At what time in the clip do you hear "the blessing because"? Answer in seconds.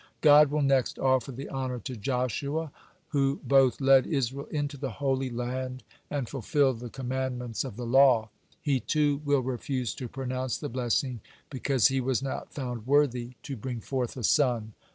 10.57-11.89